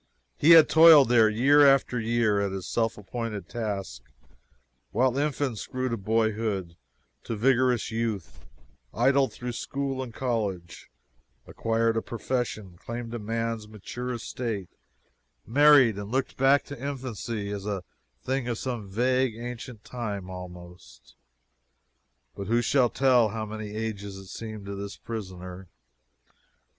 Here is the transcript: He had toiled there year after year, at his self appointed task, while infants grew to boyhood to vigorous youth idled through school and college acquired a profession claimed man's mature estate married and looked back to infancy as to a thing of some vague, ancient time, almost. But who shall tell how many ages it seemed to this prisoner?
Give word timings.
He 0.35 0.49
had 0.53 0.67
toiled 0.67 1.09
there 1.09 1.29
year 1.29 1.63
after 1.63 1.99
year, 1.99 2.41
at 2.41 2.51
his 2.51 2.65
self 2.65 2.97
appointed 2.97 3.47
task, 3.47 4.01
while 4.89 5.15
infants 5.15 5.67
grew 5.67 5.89
to 5.89 5.95
boyhood 5.95 6.75
to 7.25 7.35
vigorous 7.35 7.91
youth 7.91 8.47
idled 8.95 9.31
through 9.31 9.51
school 9.51 10.01
and 10.01 10.11
college 10.11 10.89
acquired 11.45 11.97
a 11.97 12.01
profession 12.01 12.79
claimed 12.83 13.13
man's 13.21 13.67
mature 13.67 14.11
estate 14.13 14.69
married 15.45 15.99
and 15.99 16.09
looked 16.11 16.35
back 16.35 16.63
to 16.63 16.83
infancy 16.83 17.51
as 17.51 17.65
to 17.65 17.69
a 17.71 17.83
thing 18.23 18.47
of 18.47 18.57
some 18.57 18.89
vague, 18.89 19.35
ancient 19.37 19.83
time, 19.83 20.31
almost. 20.31 21.13
But 22.35 22.47
who 22.47 22.63
shall 22.63 22.89
tell 22.89 23.29
how 23.29 23.45
many 23.45 23.69
ages 23.75 24.17
it 24.17 24.29
seemed 24.29 24.65
to 24.65 24.73
this 24.73 24.97
prisoner? 24.97 25.69